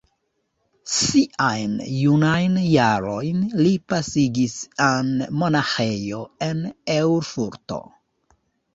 Siajn 0.93 1.75
junajn 1.97 2.57
jarojn 2.71 3.45
li 3.61 3.75
pasigis 3.93 4.59
en 4.89 5.15
monaĥejo 5.45 6.27
en 6.51 6.69
Erfurto. 6.99 7.83